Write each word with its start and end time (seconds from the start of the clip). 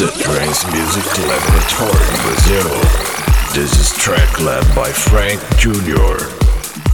The 0.00 0.06
Trance 0.06 0.66
Music 0.68 1.06
Laboratory 1.28 2.06
Brazil. 2.22 2.70
This 3.52 3.78
is 3.78 3.92
track 3.92 4.40
led 4.40 4.64
by 4.74 4.90
Frank 4.90 5.38
Jr. 5.58 6.26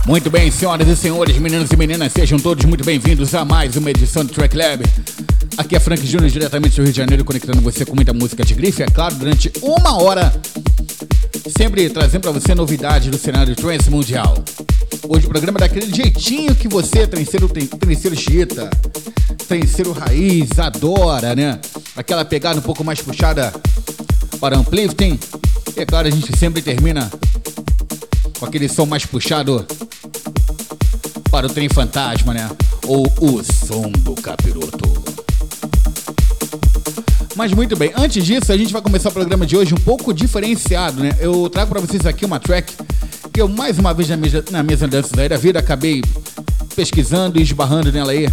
Muito 0.09 0.29
bem, 0.29 0.51
senhoras 0.51 0.89
e 0.89 0.97
senhores, 0.97 1.39
meninos 1.39 1.71
e 1.71 1.77
meninas, 1.77 2.13
sejam 2.13 2.37
todos 2.37 2.65
muito 2.65 2.83
bem-vindos 2.83 3.33
a 3.33 3.45
mais 3.45 3.77
uma 3.77 3.91
edição 3.91 4.25
do 4.25 4.33
Track 4.33 4.57
Lab. 4.57 4.83
Aqui 5.57 5.77
é 5.77 5.79
Frank 5.79 6.05
Jr., 6.05 6.29
diretamente 6.29 6.75
do 6.75 6.83
Rio 6.83 6.91
de 6.91 6.97
Janeiro, 6.97 7.25
conectando 7.25 7.61
você 7.61 7.85
com 7.85 7.95
muita 7.95 8.13
música 8.13 8.45
de 8.45 8.55
grife, 8.55 8.83
é 8.83 8.87
claro, 8.87 9.15
durante 9.15 9.53
uma 9.63 10.03
hora, 10.03 10.35
sempre 11.57 11.89
trazendo 11.89 12.23
para 12.23 12.33
você 12.33 12.57
novidades 12.57 13.09
do 13.09 13.19
cenário 13.19 13.55
trance 13.55 13.89
mundial. 13.89 14.35
Hoje 15.09 15.27
o 15.27 15.29
programa 15.29 15.59
é 15.59 15.61
daquele 15.61 15.95
jeitinho 15.95 16.57
que 16.57 16.67
você, 16.67 17.07
trenceiro, 17.07 17.49
trenceiro 17.49 18.17
chita, 18.17 18.69
trenceiro 19.47 19.93
raiz, 19.93 20.59
adora, 20.59 21.37
né? 21.37 21.61
Aquela 21.97 22.25
pegada 22.25 22.59
um 22.59 22.63
pouco 22.63 22.85
mais 22.85 23.01
puxada 23.01 23.53
para 24.39 24.59
uplifting. 24.59 25.19
E 25.77 25.81
é 25.81 25.87
claro, 25.87 26.09
a 26.09 26.11
gente 26.11 26.37
sempre 26.37 26.61
termina 26.61 27.11
com 28.39 28.47
aquele 28.47 28.69
som 28.69 28.87
mais 28.87 29.07
puxado 29.07 29.67
para 31.31 31.47
o 31.47 31.51
trem 31.51 31.69
fantasma, 31.69 32.35
né? 32.35 32.51
Ou 32.87 33.07
o 33.21 33.43
som 33.43 33.91
do 33.91 34.15
capiroto. 34.15 35.05
Mas 37.35 37.53
muito 37.53 37.77
bem, 37.77 37.93
antes 37.95 38.25
disso, 38.25 38.51
a 38.51 38.57
gente 38.57 38.73
vai 38.73 38.81
começar 38.81 39.11
o 39.11 39.13
programa 39.13 39.45
de 39.45 39.57
hoje 39.57 39.75
um 39.75 39.79
pouco 39.79 40.13
diferenciado, 40.15 41.03
né? 41.03 41.11
Eu 41.21 41.51
trago 41.51 41.71
para 41.71 41.81
vocês 41.81 42.07
aqui 42.07 42.25
uma 42.25 42.41
track 42.41 42.73
que 43.31 43.43
eu, 43.43 43.49
mais 43.49 43.79
uma 43.79 43.93
vez 43.93 44.09
na 44.09 44.17
mesa, 44.17 44.43
na 44.51 44.63
mesa 44.63 44.89
danças 44.89 45.19
aí 45.19 45.29
da 45.29 45.37
vida, 45.37 45.59
acabei 45.59 46.03
pesquisando 46.75 47.39
e 47.39 47.43
esbarrando 47.43 47.93
nela 47.93 48.13
aí. 48.13 48.27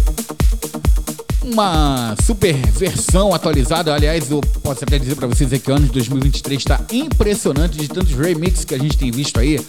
Uma 1.44 2.16
super 2.24 2.54
versão 2.54 3.34
atualizada, 3.34 3.94
aliás, 3.94 4.30
eu 4.30 4.40
posso 4.62 4.82
até 4.82 4.98
dizer 4.98 5.14
para 5.14 5.26
vocês 5.26 5.50
que 5.60 5.70
o 5.70 5.74
ano 5.74 5.84
de 5.84 5.92
2023 5.92 6.58
está 6.58 6.80
impressionante 6.90 7.76
de 7.76 7.86
tantos 7.86 8.14
remixes 8.14 8.64
que 8.64 8.74
a 8.74 8.78
gente 8.78 8.96
tem 8.96 9.10
visto 9.10 9.38
aí, 9.38 9.60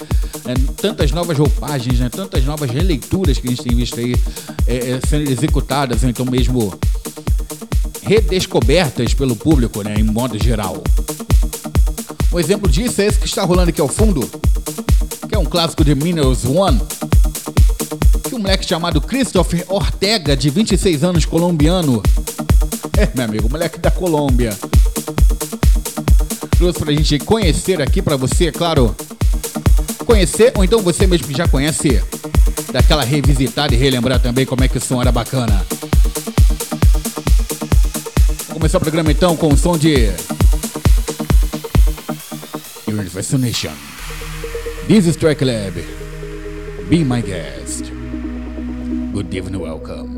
né? 0.45 0.53
tantas 0.77 1.11
novas 1.11 1.37
roupagens, 1.37 1.99
né? 1.99 2.07
tantas 2.07 2.45
novas 2.45 2.71
releituras 2.71 3.37
que 3.37 3.47
a 3.47 3.49
gente 3.49 3.61
tem 3.61 3.75
visto 3.75 3.99
aí 3.99 4.15
é, 4.65 4.91
é, 4.91 4.99
sendo 5.05 5.29
executadas, 5.29 6.01
ou 6.01 6.09
então 6.09 6.25
mesmo 6.25 6.73
redescobertas 8.03 9.13
pelo 9.13 9.35
público, 9.35 9.83
né, 9.83 9.95
em 9.97 10.03
modo 10.03 10.41
geral. 10.41 10.81
Um 12.31 12.39
exemplo 12.39 12.69
disso 12.69 13.01
é 13.01 13.07
esse 13.07 13.19
que 13.19 13.25
está 13.25 13.43
rolando 13.43 13.71
aqui 13.71 13.81
ao 13.81 13.89
fundo, 13.89 14.29
que 15.27 15.35
é 15.35 15.37
um 15.37 15.45
clássico 15.45 15.83
de 15.83 15.93
Minerals 15.93 16.45
One, 16.45 16.79
um 18.35 18.39
moleque 18.39 18.65
chamado 18.65 18.99
Christopher 18.99 19.63
Ortega, 19.69 20.35
de 20.35 20.49
26 20.49 21.03
anos, 21.03 21.25
colombiano, 21.25 22.03
é, 22.97 23.09
meu 23.15 23.25
amigo, 23.25 23.49
moleque 23.49 23.79
da 23.79 23.89
Colômbia, 23.89 24.53
trouxe 26.57 26.79
pra 26.79 26.91
gente 26.91 27.17
conhecer 27.19 27.81
aqui 27.81 28.01
pra 28.01 28.17
você, 28.17 28.47
é 28.47 28.51
claro, 28.51 28.93
conhecer, 30.05 30.51
ou 30.55 30.65
então 30.65 30.81
você 30.81 31.07
mesmo 31.07 31.27
que 31.27 31.37
já 31.37 31.47
conhece, 31.47 32.03
daquela 32.73 33.05
revisitada 33.05 33.73
e 33.73 33.77
relembrar 33.77 34.19
também 34.19 34.45
como 34.45 34.63
é 34.63 34.67
que 34.67 34.77
o 34.77 34.81
som 34.81 35.01
era 35.01 35.13
bacana. 35.13 35.65
Vamos 38.47 38.53
começar 38.53 38.77
o 38.77 38.81
programa 38.81 39.11
então 39.11 39.37
com 39.37 39.47
o 39.47 39.57
som 39.57 39.77
de 39.77 40.11
Universal 42.85 43.39
Nation. 43.39 43.71
This 44.87 45.07
is 45.07 45.15
Track 45.15 45.43
Lab. 45.43 45.81
Be 46.89 47.03
my 47.03 47.21
guest. 47.21 47.94
Good 49.15 49.33
evening, 49.33 49.61
welcome. 49.61 50.15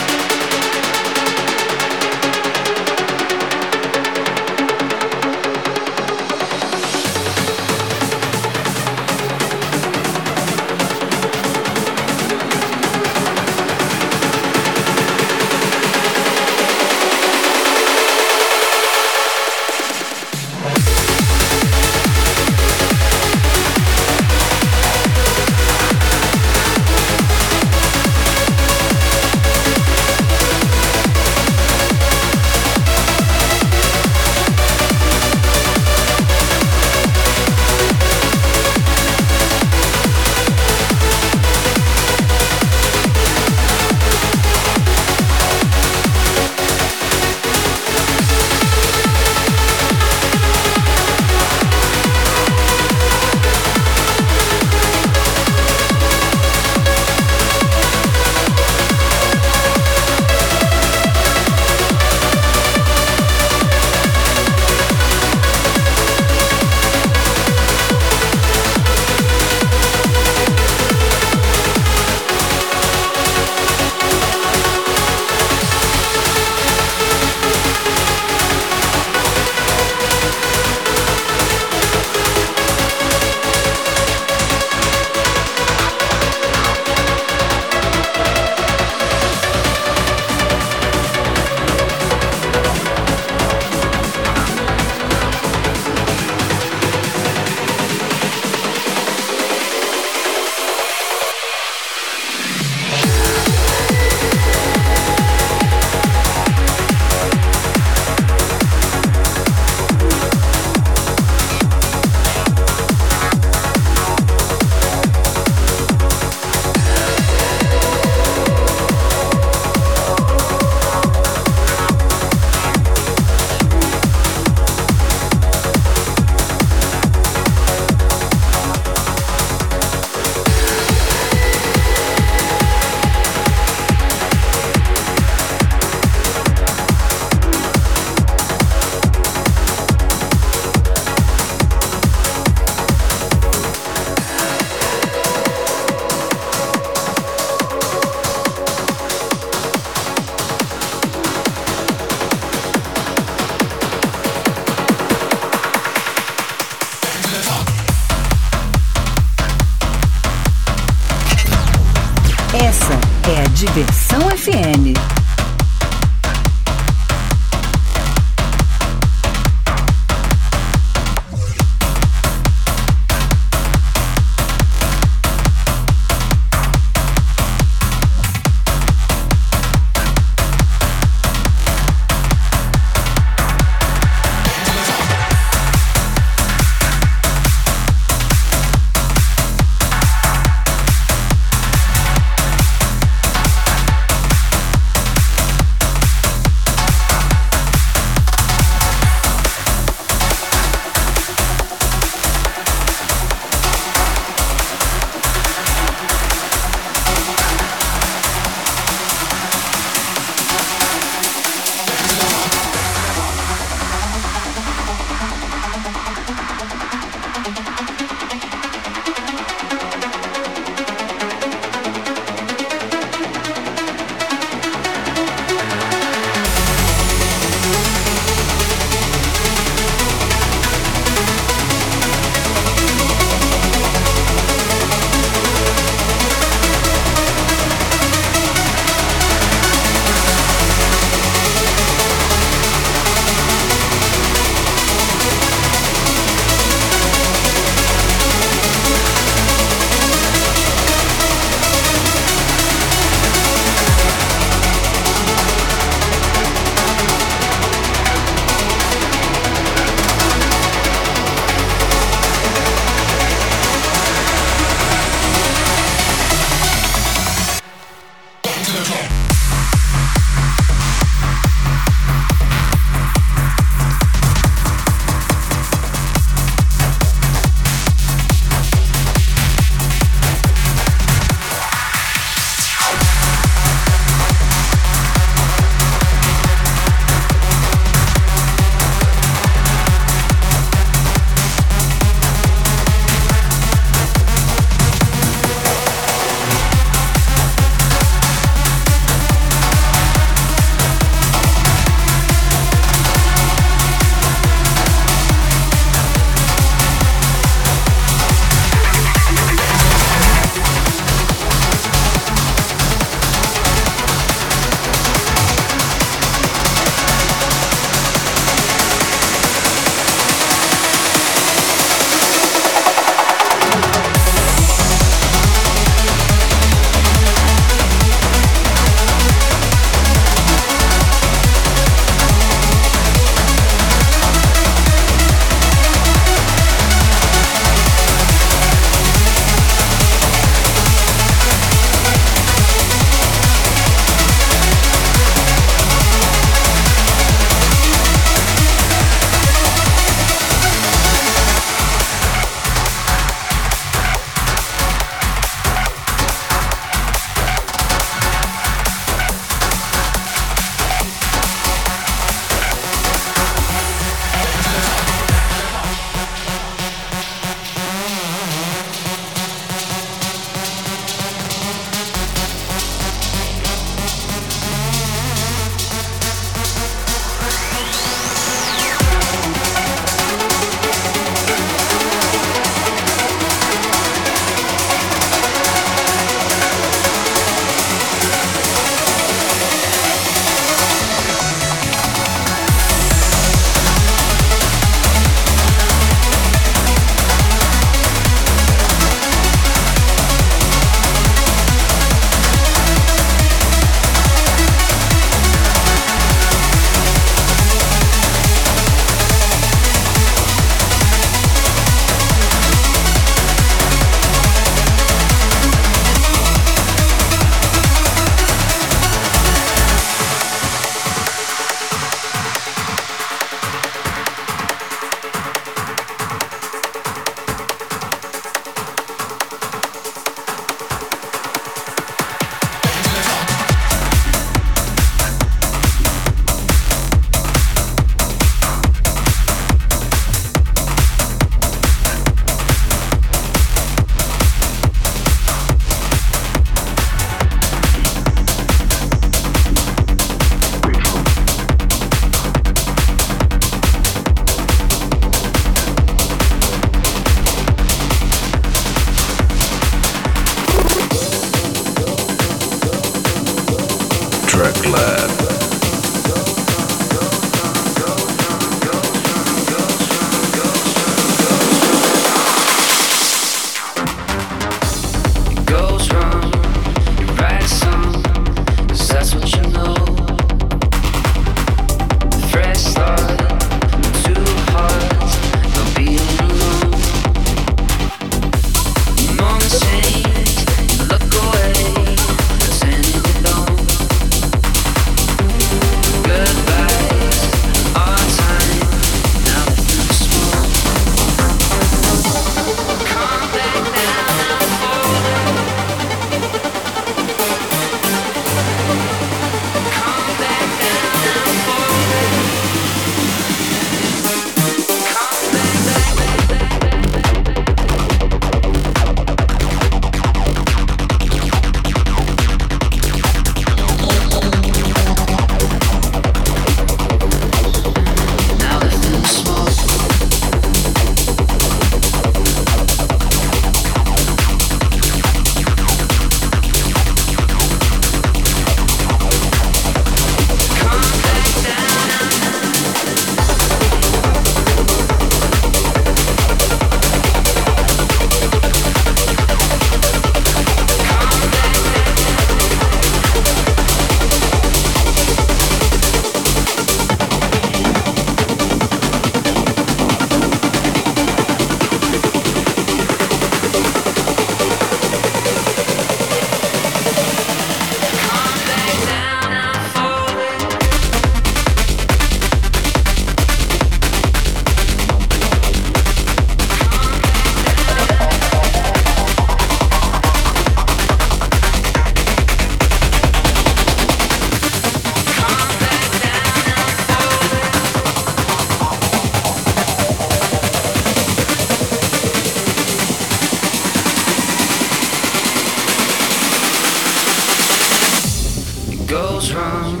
song 599.76 600.00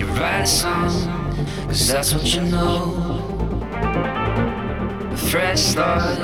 and 0.00 0.08
write 0.18 0.42
a 0.42 0.46
song, 0.46 0.90
cause 1.66 1.88
that's 1.88 2.12
what 2.14 2.34
you 2.34 2.42
know. 2.42 2.76
A 5.12 5.16
fresh 5.16 5.60
start 5.60 6.18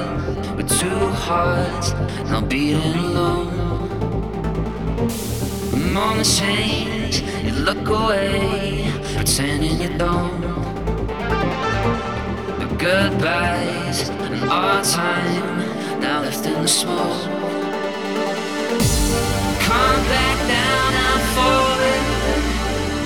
with 0.56 0.68
two 0.80 1.02
hearts, 1.26 1.92
not 2.30 2.48
beating 2.48 2.94
alone. 3.04 3.48
I'm 5.74 5.96
on 5.96 6.18
the 6.18 6.24
change, 6.24 7.22
you 7.44 7.52
look 7.68 7.88
away, 7.88 8.92
pretending 9.16 9.80
you 9.80 9.90
don't. 9.98 10.40
The 12.60 12.68
goodbyes 12.86 14.08
and 14.08 14.50
our 14.50 14.82
time, 14.82 16.00
now 16.00 16.22
left 16.22 16.44
in 16.46 16.62
the 16.62 16.68
smoke. 16.68 17.22
Come 19.66 20.00
back 20.14 20.38
down, 20.54 20.90
I'm 21.06 21.20
falling. 21.34 21.69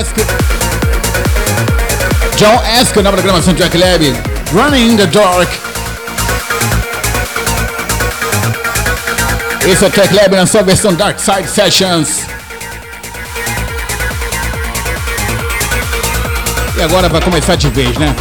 Ask. 0.00 0.16
John 2.36 2.58
Ask, 2.80 2.96
nova 2.96 3.18
programação 3.18 3.52
Jack 3.52 3.76
Lab. 3.76 4.16
Running 4.54 4.92
in 4.92 4.96
the 4.96 5.06
Dark. 5.06 5.50
Esse 9.68 9.84
é 9.84 9.86
o 9.86 9.90
Track 9.90 10.14
Lab 10.14 10.34
na 10.36 10.46
sua 10.46 10.62
versão 10.62 10.94
Dark 10.94 11.18
Side 11.18 11.50
Sessions. 11.50 12.20
E 16.78 16.82
agora 16.82 17.10
vai 17.10 17.20
começar 17.20 17.56
de 17.56 17.68
vez, 17.68 17.94
né? 17.98 18.16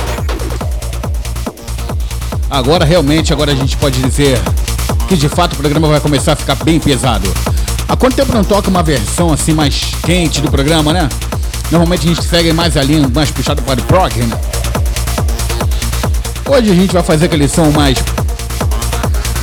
Agora 2.52 2.84
realmente, 2.84 3.32
agora 3.32 3.54
a 3.54 3.56
gente 3.56 3.78
pode 3.78 4.02
dizer 4.02 4.38
que 5.08 5.15
de 5.15 5.30
fato 5.30 5.54
o 5.54 5.56
programa 5.56 5.88
vai 5.88 6.02
começar 6.02 6.34
a 6.34 6.36
ficar 6.36 6.56
bem 6.56 6.78
pesado. 6.78 7.34
Há 7.88 7.96
quanto 7.96 8.18
tempo 8.18 8.34
não 8.34 8.44
toca 8.44 8.70
uma 8.70 8.84
versão 8.84 9.32
assim 9.32 9.54
mais 9.54 9.80
quente 10.04 10.42
do 10.42 10.52
programa, 10.52 10.92
né? 10.92 11.08
Normalmente 11.71 12.05
a 12.05 12.13
gente 12.13 12.27
segue 12.27 12.51
mais 12.51 12.75
a 12.75 12.82
linha, 12.82 13.08
mais 13.13 13.29
puxado 13.29 13.62
para 13.62 13.79
o 13.79 13.84
prog? 13.84 14.12
Hoje 16.49 16.71
a 16.71 16.73
gente 16.73 16.91
vai 16.91 17.03
fazer 17.03 17.25
aquele 17.25 17.47
som 17.47 17.69
mais 17.71 17.97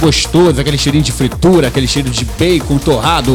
gostoso, 0.00 0.60
aquele 0.60 0.76
cheirinho 0.76 1.04
de 1.04 1.12
fritura, 1.12 1.68
aquele 1.68 1.86
cheiro 1.86 2.10
de 2.10 2.24
bacon 2.24 2.78
torrado. 2.78 3.32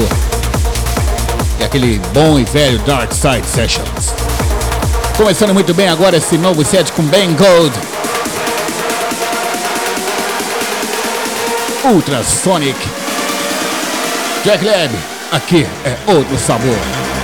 E 1.58 1.64
aquele 1.64 2.02
bom 2.14 2.38
e 2.38 2.44
velho 2.44 2.80
Dark 2.80 3.14
Side 3.14 3.46
Sessions. 3.46 4.14
Começando 5.16 5.54
muito 5.54 5.74
bem 5.74 5.88
agora 5.88 6.18
esse 6.18 6.38
novo 6.38 6.66
set 6.66 6.92
com 6.92 7.04
Ben 7.04 7.34
Gold. 7.34 7.74
Ultrasonic. 11.86 12.78
Jack 14.44 14.66
Lab, 14.66 14.94
aqui 15.32 15.66
é 15.86 15.98
outro 16.12 16.38
sabor. 16.38 17.21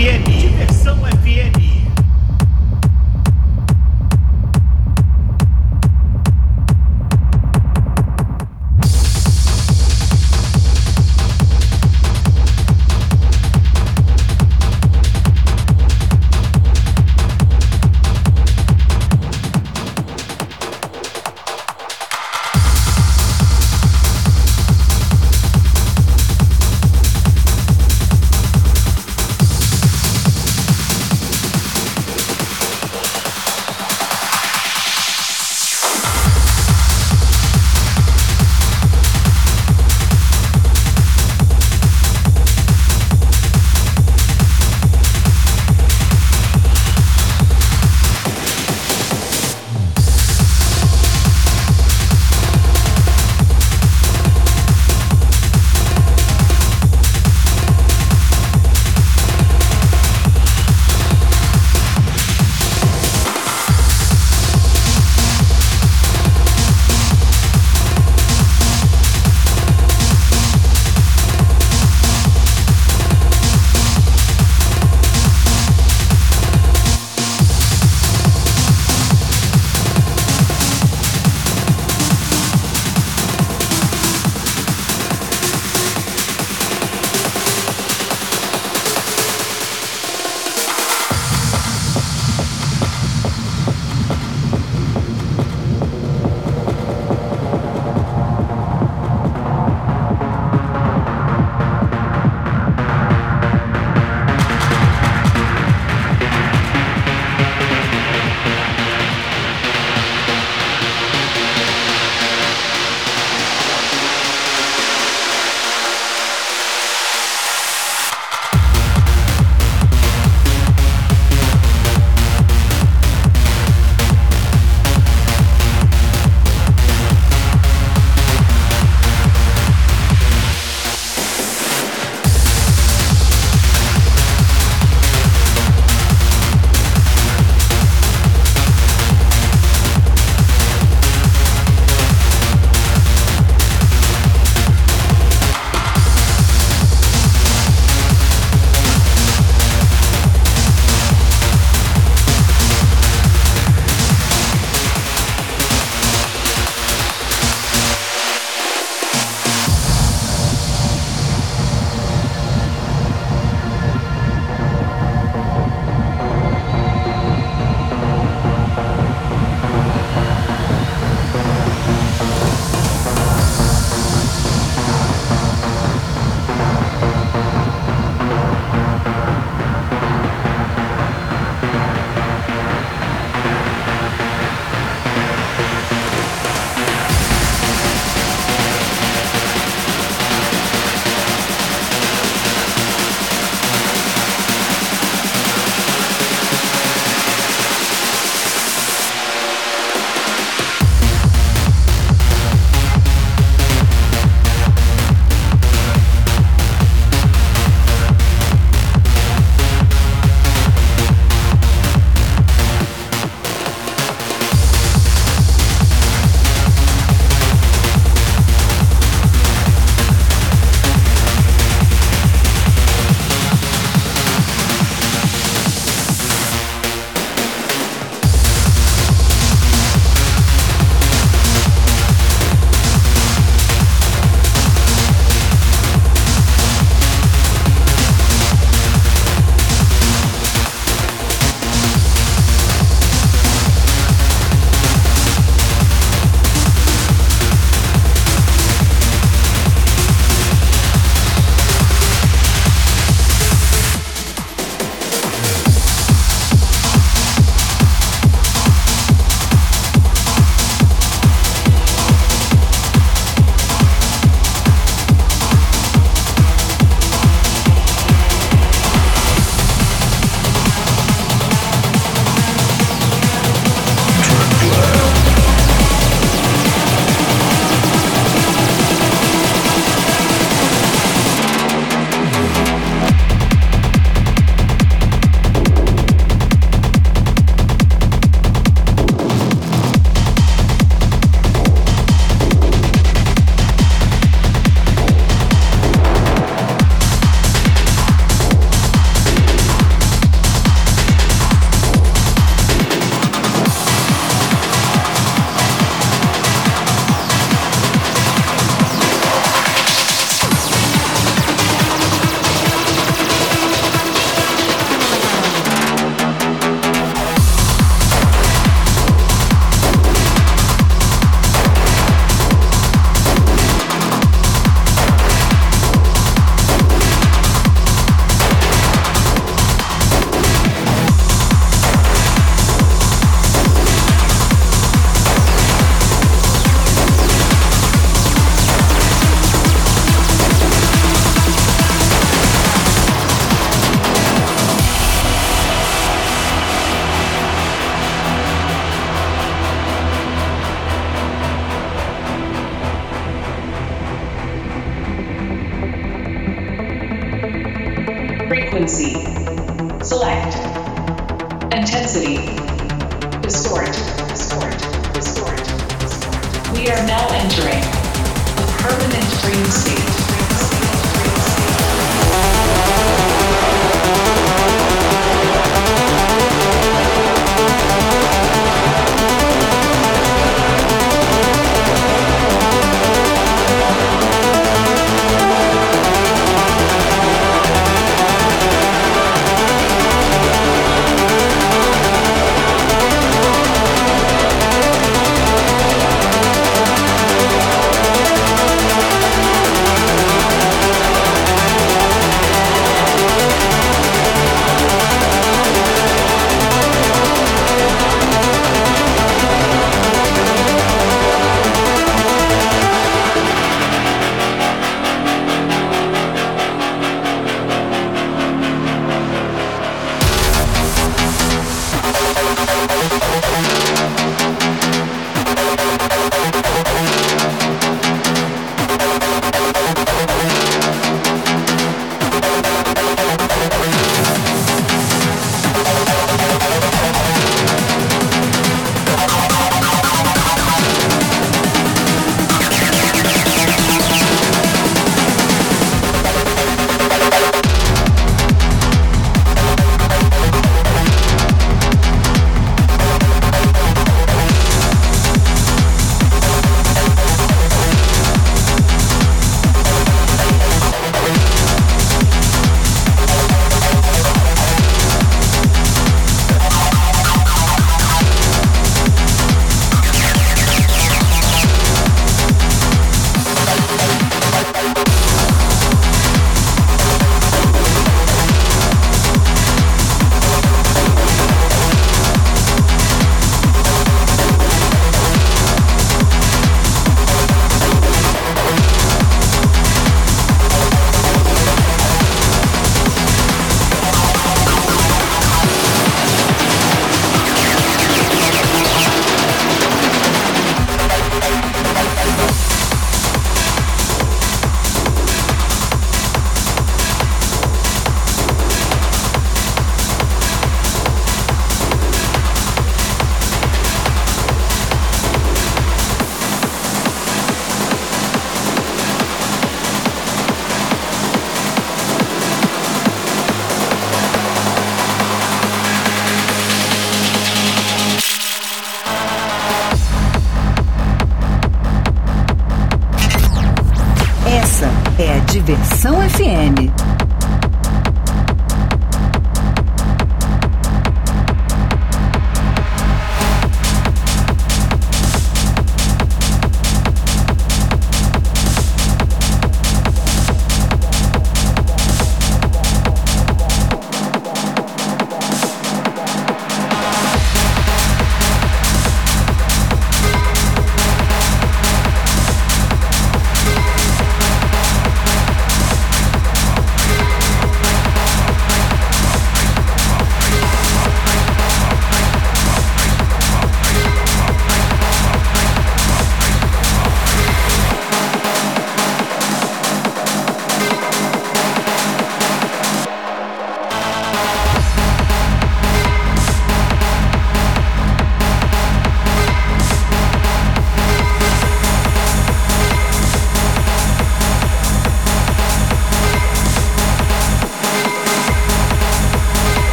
FM, 0.00 0.22
Diversão 0.40 0.96
FM. 0.96 1.79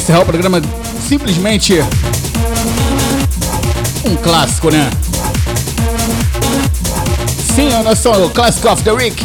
encerrar 0.00 0.22
o 0.22 0.24
programa 0.24 0.62
simplesmente 1.06 1.74
um 4.02 4.16
clássico, 4.16 4.70
né? 4.70 4.90
Sim, 7.54 7.68
o 8.24 8.30
clássico 8.30 8.70
of 8.70 8.82
the 8.82 8.92
week 8.92 9.22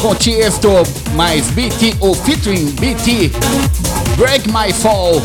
com 0.00 0.14
Tiesto 0.14 0.68
mais 1.16 1.46
BT 1.48 1.96
o 1.98 2.14
featuring 2.14 2.66
BT 2.78 3.32
Break 4.16 4.48
My 4.48 4.72
Fall. 4.72 5.20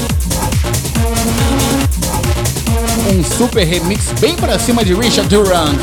Um 3.11 3.23
super 3.23 3.63
remix 3.63 4.05
bem 4.19 4.35
pra 4.35 4.57
cima 4.57 4.83
de 4.83 4.95
Richard 4.95 5.29
Duran. 5.29 5.75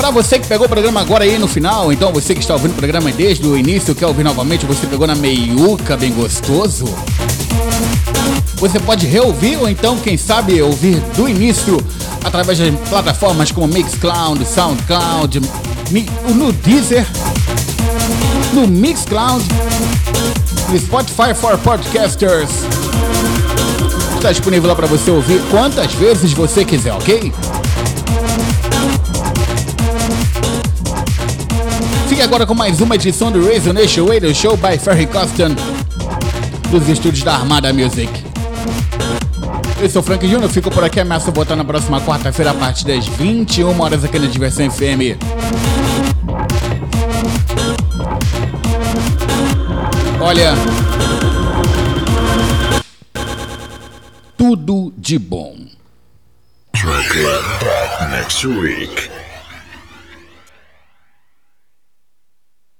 Pra 0.00 0.10
você 0.10 0.38
que 0.38 0.46
pegou 0.46 0.64
o 0.64 0.68
programa 0.68 0.98
agora 1.02 1.24
aí 1.24 1.38
no 1.38 1.46
final, 1.46 1.92
então 1.92 2.10
você 2.10 2.34
que 2.34 2.40
está 2.40 2.54
ouvindo 2.54 2.70
o 2.70 2.74
programa 2.74 3.12
desde 3.12 3.46
o 3.46 3.54
início, 3.54 3.94
quer 3.94 4.06
ouvir 4.06 4.24
novamente, 4.24 4.64
você 4.64 4.86
pegou 4.86 5.06
na 5.06 5.14
meiuca 5.14 5.94
bem 5.94 6.10
gostoso. 6.10 6.86
Você 8.56 8.80
pode 8.80 9.06
reouvir 9.06 9.58
ou 9.58 9.68
então, 9.68 9.98
quem 9.98 10.16
sabe, 10.16 10.60
ouvir 10.62 10.98
do 11.14 11.28
início 11.28 11.76
através 12.24 12.56
de 12.56 12.72
plataformas 12.88 13.52
como 13.52 13.68
Mixcloud, 13.68 14.42
Soundcloud, 14.46 15.42
no 16.34 16.50
Deezer, 16.50 17.06
no 18.54 18.66
Mixcloud, 18.66 19.44
no 20.70 20.78
Spotify 20.78 21.34
for 21.34 21.58
Podcasters. 21.58 22.50
Está 24.16 24.32
disponível 24.32 24.70
lá 24.70 24.74
para 24.74 24.86
você 24.86 25.10
ouvir 25.10 25.42
quantas 25.50 25.92
vezes 25.92 26.32
você 26.32 26.64
quiser, 26.64 26.94
ok? 26.94 27.30
Agora 32.30 32.46
com 32.46 32.54
mais 32.54 32.80
uma 32.80 32.94
edição 32.94 33.32
do 33.32 33.44
Razor 33.44 33.72
Nation 33.72 34.06
Radio 34.06 34.32
Show 34.32 34.56
by 34.56 34.78
Ferry 34.78 35.04
Costan 35.04 35.48
dos 36.70 36.88
estúdios 36.88 37.24
da 37.24 37.34
Armada 37.34 37.72
Music. 37.72 38.08
Eu 39.80 39.90
sou 39.90 40.00
o 40.00 40.04
Frank 40.04 40.24
Júnior, 40.28 40.48
fico 40.48 40.70
por 40.70 40.84
aqui, 40.84 41.00
ameaço 41.00 41.32
voltar 41.32 41.56
na 41.56 41.64
próxima 41.64 42.00
quarta-feira 42.00 42.52
a 42.52 42.54
partir 42.54 42.86
das 42.86 43.04
21 43.04 43.80
horas 43.80 44.04
aqui 44.04 44.16
na 44.16 44.28
Diversão 44.28 44.70
FM. 44.70 45.18
Olha. 50.20 50.54
Tudo 54.36 54.94
de 54.96 55.18
bom. 55.18 55.56
Next 58.08 58.46
week. 58.46 59.09